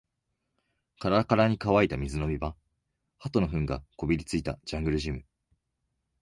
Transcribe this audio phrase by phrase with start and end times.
[0.97, 2.55] カラカラに乾いた水飲み場、
[3.19, 5.23] 鳩の糞がこびりついたジャングルジム